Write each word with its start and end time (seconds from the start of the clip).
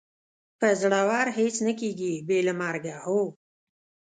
په 0.59 0.67
زړورو 0.81 1.31
هېڅ 1.39 1.55
نه 1.67 1.73
کېږي، 1.79 2.13
بې 2.27 2.39
له 2.47 2.53
مرګه، 2.61 2.95
هو. 3.05 3.21